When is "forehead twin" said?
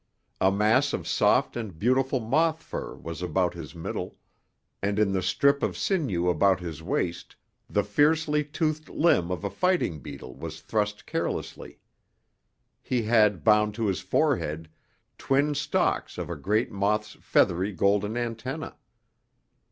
13.99-15.53